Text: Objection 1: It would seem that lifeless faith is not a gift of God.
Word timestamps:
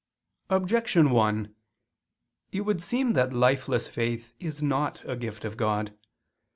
Objection 0.49 1.11
1: 1.11 1.53
It 2.51 2.61
would 2.61 2.81
seem 2.81 3.13
that 3.13 3.33
lifeless 3.33 3.87
faith 3.87 4.33
is 4.39 4.63
not 4.63 5.07
a 5.07 5.15
gift 5.15 5.45
of 5.45 5.55
God. 5.57 5.95